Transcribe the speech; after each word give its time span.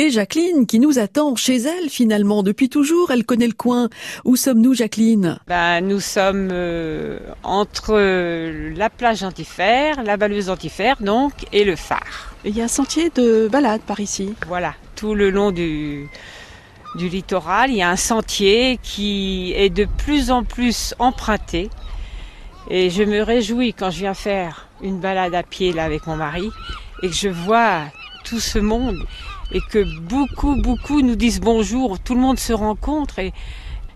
Et 0.00 0.10
Jacqueline 0.10 0.64
qui 0.68 0.78
nous 0.78 1.00
attend 1.00 1.34
chez 1.34 1.56
elle 1.56 1.88
finalement 1.88 2.44
depuis 2.44 2.68
toujours, 2.68 3.10
elle 3.10 3.24
connaît 3.24 3.48
le 3.48 3.52
coin. 3.52 3.88
Où 4.24 4.36
sommes-nous 4.36 4.72
Jacqueline? 4.72 5.40
Ben, 5.48 5.80
Nous 5.80 5.98
sommes 5.98 6.50
euh, 6.52 7.18
entre 7.42 7.98
la 8.76 8.90
plage 8.90 9.24
antifère, 9.24 10.04
la 10.04 10.16
baleuse 10.16 10.50
antifère 10.50 10.98
donc, 11.00 11.32
et 11.52 11.64
le 11.64 11.74
phare. 11.74 12.32
Il 12.44 12.56
y 12.56 12.60
a 12.60 12.66
un 12.66 12.68
sentier 12.68 13.10
de 13.10 13.48
balade 13.48 13.80
par 13.80 13.98
ici. 13.98 14.34
Voilà, 14.46 14.74
tout 14.94 15.16
le 15.16 15.30
long 15.30 15.50
du, 15.50 16.06
du 16.94 17.08
littoral, 17.08 17.70
il 17.70 17.78
y 17.78 17.82
a 17.82 17.90
un 17.90 17.96
sentier 17.96 18.78
qui 18.80 19.52
est 19.56 19.68
de 19.68 19.84
plus 19.84 20.30
en 20.30 20.44
plus 20.44 20.94
emprunté. 21.00 21.70
Et 22.70 22.88
je 22.90 23.02
me 23.02 23.20
réjouis 23.20 23.74
quand 23.74 23.90
je 23.90 23.98
viens 23.98 24.14
faire 24.14 24.68
une 24.80 25.00
balade 25.00 25.34
à 25.34 25.42
pied 25.42 25.72
là 25.72 25.82
avec 25.82 26.06
mon 26.06 26.14
mari 26.14 26.50
et 27.02 27.08
que 27.08 27.14
je 27.14 27.28
vois 27.28 27.80
tout 28.24 28.38
ce 28.38 28.60
monde 28.60 28.98
et 29.52 29.60
que 29.70 29.84
beaucoup, 30.00 30.56
beaucoup 30.56 31.00
nous 31.00 31.16
disent 31.16 31.40
bonjour, 31.40 31.98
tout 31.98 32.14
le 32.14 32.20
monde 32.20 32.38
se 32.38 32.52
rencontre 32.52 33.18
et 33.18 33.32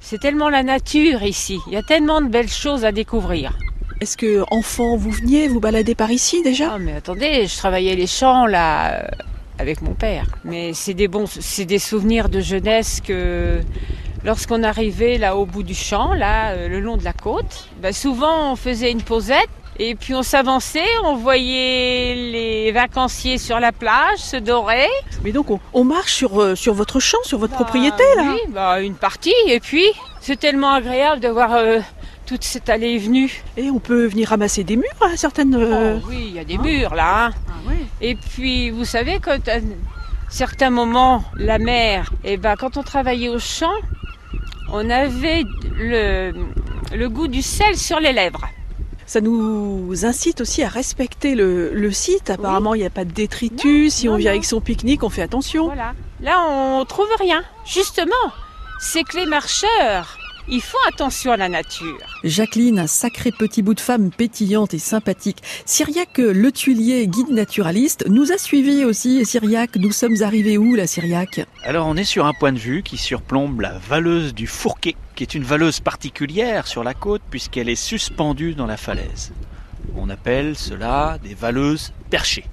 c'est 0.00 0.18
tellement 0.18 0.48
la 0.48 0.62
nature 0.62 1.22
ici, 1.22 1.58
il 1.66 1.72
y 1.72 1.76
a 1.76 1.82
tellement 1.82 2.20
de 2.20 2.28
belles 2.28 2.48
choses 2.48 2.84
à 2.84 2.92
découvrir. 2.92 3.56
Est-ce 4.00 4.16
que 4.16 4.44
enfant 4.50 4.96
vous 4.96 5.10
veniez 5.10 5.48
vous 5.48 5.60
balader 5.60 5.94
par 5.94 6.10
ici 6.10 6.42
déjà? 6.42 6.72
Ah 6.74 6.78
mais 6.78 6.94
attendez, 6.94 7.46
je 7.46 7.56
travaillais 7.56 7.94
les 7.94 8.06
champs 8.06 8.46
là 8.46 9.10
avec 9.58 9.82
mon 9.82 9.92
père. 9.92 10.24
Mais 10.44 10.72
c'est 10.72 10.94
des 10.94 11.06
bons, 11.06 11.26
c'est 11.26 11.66
des 11.66 11.78
souvenirs 11.78 12.30
de 12.30 12.40
jeunesse 12.40 13.02
que 13.06 13.60
lorsqu'on 14.24 14.62
arrivait 14.62 15.18
là 15.18 15.36
au 15.36 15.44
bout 15.44 15.62
du 15.62 15.74
champ, 15.74 16.14
là, 16.14 16.52
euh, 16.52 16.68
le 16.68 16.80
long 16.80 16.96
de 16.96 17.04
la 17.04 17.12
côte, 17.12 17.68
bah, 17.82 17.92
souvent 17.92 18.52
on 18.52 18.56
faisait 18.56 18.90
une 18.90 19.02
posette 19.02 19.50
et 19.82 19.94
puis 19.94 20.14
on 20.14 20.22
s'avançait, 20.22 20.84
on 21.04 21.16
voyait 21.16 22.14
les 22.14 22.70
vacanciers 22.70 23.38
sur 23.38 23.58
la 23.58 23.72
plage 23.72 24.18
se 24.18 24.36
dorer. 24.36 24.86
Mais 25.24 25.32
donc 25.32 25.46
on, 25.72 25.84
marche 25.84 26.12
sur, 26.12 26.42
euh, 26.42 26.54
sur 26.54 26.74
votre 26.74 27.00
champ, 27.00 27.16
sur 27.22 27.38
votre 27.38 27.52
bah, 27.52 27.64
propriété 27.64 28.04
là 28.14 28.34
Oui, 28.34 28.40
bah, 28.50 28.82
une 28.82 28.94
partie. 28.94 29.32
Et 29.46 29.58
puis 29.58 29.86
c'est 30.20 30.38
tellement 30.38 30.74
agréable 30.74 31.22
de 31.22 31.28
voir 31.28 31.54
euh, 31.54 31.80
toute 32.26 32.44
cette 32.44 32.68
allée 32.68 32.90
et 32.90 32.98
venue. 32.98 33.42
Et 33.56 33.70
on 33.70 33.78
peut 33.78 34.04
venir 34.04 34.28
ramasser 34.28 34.64
des 34.64 34.76
murs 34.76 34.84
à 35.00 35.16
certaines. 35.16 35.56
Oh, 35.56 36.06
oui, 36.06 36.26
il 36.28 36.34
y 36.34 36.38
a 36.38 36.44
des 36.44 36.58
murs 36.58 36.94
là. 36.94 37.28
Hein. 37.28 37.30
Et 38.02 38.16
puis, 38.16 38.68
vous 38.68 38.84
savez, 38.84 39.18
quand 39.18 39.48
à 39.48 39.60
certains 40.28 40.70
moments, 40.70 41.24
la 41.36 41.58
mer, 41.58 42.10
et 42.22 42.34
eh 42.34 42.36
ben, 42.36 42.54
quand 42.56 42.76
on 42.76 42.82
travaillait 42.82 43.30
au 43.30 43.38
champ, 43.38 43.72
on 44.70 44.90
avait 44.90 45.44
le, 45.78 46.32
le 46.94 47.08
goût 47.08 47.28
du 47.28 47.40
sel 47.40 47.76
sur 47.76 47.98
les 47.98 48.12
lèvres. 48.12 48.46
Ça 49.10 49.20
nous 49.20 50.04
incite 50.04 50.40
aussi 50.40 50.62
à 50.62 50.68
respecter 50.68 51.34
le, 51.34 51.90
site. 51.90 52.30
Apparemment, 52.30 52.76
il 52.76 52.78
n'y 52.78 52.86
a 52.86 52.90
pas 52.90 53.04
de 53.04 53.10
détritus. 53.10 53.92
si 53.92 54.08
on 54.08 54.14
vient 54.14 54.30
avec 54.30 54.44
son 54.44 54.60
pique-nique, 54.60 55.02
on 55.02 55.08
fait 55.08 55.22
attention. 55.22 55.64
Voilà. 55.64 55.94
Là, 56.20 56.46
on 56.48 56.84
trouve 56.84 57.08
rien. 57.18 57.42
Justement, 57.66 58.14
c'est 58.78 59.02
que 59.02 59.16
les 59.16 59.26
marcheurs 59.26 60.19
il 60.50 60.60
faut 60.60 60.78
attention 60.88 61.32
à 61.32 61.36
la 61.36 61.48
nature. 61.48 61.98
Jacqueline, 62.24 62.78
un 62.80 62.86
sacré 62.86 63.30
petit 63.30 63.62
bout 63.62 63.74
de 63.74 63.80
femme 63.80 64.10
pétillante 64.10 64.74
et 64.74 64.78
sympathique. 64.78 65.38
Syriac, 65.64 66.18
le 66.18 66.50
tuilier, 66.50 67.06
guide 67.06 67.30
naturaliste, 67.30 68.04
nous 68.08 68.32
a 68.32 68.38
suivis 68.38 68.84
aussi. 68.84 69.24
Syriac, 69.24 69.76
nous 69.76 69.92
sommes 69.92 70.22
arrivés 70.22 70.58
où, 70.58 70.74
la 70.74 70.86
Syriac? 70.86 71.40
Alors, 71.62 71.86
on 71.86 71.96
est 71.96 72.04
sur 72.04 72.26
un 72.26 72.32
point 72.32 72.52
de 72.52 72.58
vue 72.58 72.82
qui 72.82 72.96
surplombe 72.96 73.60
la 73.60 73.78
valeuse 73.78 74.34
du 74.34 74.46
Fourquet, 74.46 74.96
qui 75.14 75.22
est 75.22 75.34
une 75.34 75.44
valeuse 75.44 75.80
particulière 75.80 76.66
sur 76.66 76.82
la 76.82 76.94
côte 76.94 77.22
puisqu'elle 77.30 77.68
est 77.68 77.74
suspendue 77.76 78.54
dans 78.54 78.66
la 78.66 78.76
falaise. 78.76 79.32
On 79.96 80.10
appelle 80.10 80.56
cela 80.56 81.18
des 81.22 81.34
valeuses 81.34 81.92
perchées. 82.10 82.44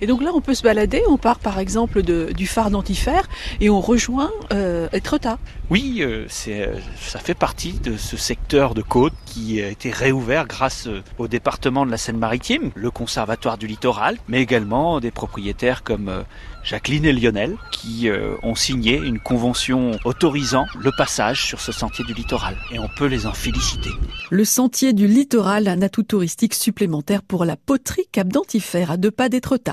Et 0.00 0.06
donc 0.06 0.22
là, 0.22 0.30
on 0.34 0.40
peut 0.40 0.54
se 0.54 0.62
balader. 0.62 1.02
On 1.08 1.16
part 1.16 1.38
par 1.38 1.58
exemple 1.58 2.02
du 2.02 2.46
phare 2.46 2.70
d'Antifère 2.70 3.28
et 3.60 3.70
on 3.70 3.80
rejoint 3.80 4.30
euh, 4.52 4.88
Etretat. 4.92 5.38
Oui, 5.70 5.98
euh, 6.00 6.26
euh, 6.48 6.78
ça 7.00 7.18
fait 7.18 7.34
partie 7.34 7.72
de 7.72 7.96
ce 7.96 8.18
secteur 8.18 8.74
de 8.74 8.82
côte 8.82 9.14
qui 9.24 9.62
a 9.62 9.68
été 9.68 9.90
réouvert 9.90 10.46
grâce 10.46 10.86
euh, 10.88 11.02
au 11.16 11.26
département 11.26 11.86
de 11.86 11.90
la 11.90 11.96
Seine-Maritime, 11.96 12.70
le 12.74 12.90
conservatoire 12.90 13.56
du 13.56 13.66
littoral, 13.66 14.18
mais 14.28 14.42
également 14.42 15.00
des 15.00 15.10
propriétaires 15.10 15.82
comme 15.82 16.24
Jacqueline 16.64 17.06
et 17.06 17.12
Lionel 17.12 17.56
qui 17.70 18.08
ont 18.42 18.54
signé 18.54 18.96
une 18.96 19.18
convention 19.18 19.98
autorisant 20.04 20.66
le 20.78 20.90
passage 20.96 21.44
sur 21.44 21.60
ce 21.60 21.72
sentier 21.72 22.04
du 22.04 22.14
littoral. 22.14 22.56
Et 22.72 22.78
on 22.78 22.88
peut 22.96 23.06
les 23.06 23.26
en 23.26 23.32
féliciter. 23.32 23.90
Le 24.30 24.44
sentier 24.44 24.92
du 24.92 25.06
littoral, 25.06 25.68
un 25.68 25.82
atout 25.82 26.02
touristique 26.02 26.54
supplémentaire 26.54 27.22
pour 27.22 27.44
la 27.44 27.56
poterie 27.56 28.06
Cap 28.12 28.28
d'Antifère 28.28 28.90
à 28.90 28.96
deux 28.96 29.10
pas 29.10 29.28
d'Étretat. 29.28 29.72